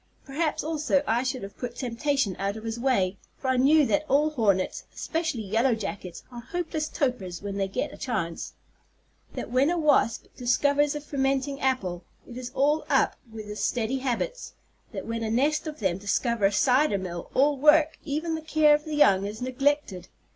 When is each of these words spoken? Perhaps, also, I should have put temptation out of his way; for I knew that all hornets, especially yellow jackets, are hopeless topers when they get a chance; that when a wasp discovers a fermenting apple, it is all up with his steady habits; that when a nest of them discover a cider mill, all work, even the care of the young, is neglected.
Perhaps, 0.25 0.63
also, 0.63 1.03
I 1.05 1.21
should 1.21 1.43
have 1.43 1.59
put 1.59 1.75
temptation 1.75 2.35
out 2.39 2.57
of 2.57 2.63
his 2.63 2.79
way; 2.79 3.17
for 3.37 3.49
I 3.49 3.57
knew 3.57 3.85
that 3.85 4.03
all 4.09 4.31
hornets, 4.31 4.83
especially 4.95 5.43
yellow 5.43 5.75
jackets, 5.75 6.23
are 6.31 6.41
hopeless 6.41 6.89
topers 6.89 7.43
when 7.43 7.57
they 7.57 7.67
get 7.67 7.93
a 7.93 7.97
chance; 7.97 8.53
that 9.35 9.51
when 9.51 9.69
a 9.69 9.77
wasp 9.77 10.23
discovers 10.35 10.95
a 10.95 11.01
fermenting 11.01 11.59
apple, 11.61 12.03
it 12.27 12.35
is 12.35 12.49
all 12.55 12.83
up 12.89 13.15
with 13.31 13.45
his 13.45 13.63
steady 13.63 13.99
habits; 13.99 14.53
that 14.91 15.05
when 15.05 15.21
a 15.21 15.29
nest 15.29 15.67
of 15.67 15.77
them 15.77 15.99
discover 15.99 16.45
a 16.47 16.51
cider 16.51 16.97
mill, 16.97 17.29
all 17.35 17.55
work, 17.55 17.99
even 18.03 18.33
the 18.33 18.41
care 18.41 18.73
of 18.73 18.85
the 18.85 18.95
young, 18.95 19.27
is 19.27 19.39
neglected. 19.39 20.07